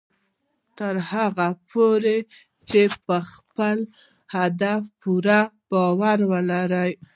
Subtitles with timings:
[0.77, 2.17] تر هغه پورې
[2.69, 3.77] چې په خپل
[4.35, 6.17] هدف پوره باور
[6.51, 6.91] لرئ